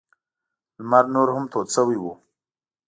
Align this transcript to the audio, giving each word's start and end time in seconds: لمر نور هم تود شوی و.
لمر 0.81 1.05
نور 1.13 1.27
هم 1.35 1.45
تود 1.51 1.67
شوی 1.75 1.97
و. 1.99 2.05